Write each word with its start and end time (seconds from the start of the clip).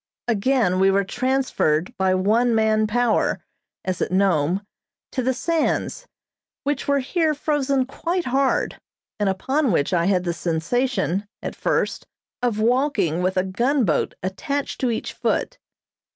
Again 0.27 0.79
we 0.79 0.89
were 0.89 1.03
transferred 1.03 1.95
by 1.95 2.15
one 2.15 2.55
man 2.55 2.87
power, 2.87 3.39
as 3.85 4.01
at 4.01 4.11
Nome, 4.11 4.65
to 5.11 5.21
the 5.21 5.31
sands, 5.31 6.07
which 6.63 6.87
were 6.87 6.97
here 7.01 7.35
frozen 7.35 7.85
quite 7.85 8.25
hard, 8.25 8.81
and 9.19 9.29
upon 9.29 9.71
which 9.71 9.93
I 9.93 10.05
had 10.07 10.23
the 10.23 10.33
sensation, 10.33 11.27
at 11.43 11.55
first, 11.55 12.07
of 12.41 12.59
walking 12.59 13.21
with 13.21 13.37
a 13.37 13.43
gunboat 13.43 14.15
attached 14.23 14.81
to 14.81 14.89
each 14.89 15.13
foot. 15.13 15.59